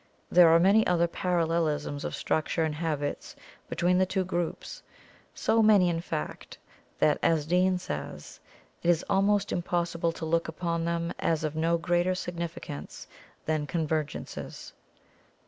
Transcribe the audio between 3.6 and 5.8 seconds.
between the two groups, so